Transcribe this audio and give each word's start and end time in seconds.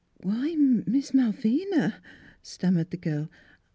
W 0.23 0.31
IV 0.35 0.39
HY, 0.87 0.91
Miss 0.91 1.11
Malvina!" 1.13 2.01
stammered 2.41 2.89
the 2.89 2.97
girl. 2.97 3.29